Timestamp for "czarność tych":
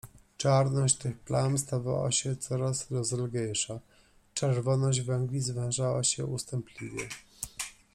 0.37-1.19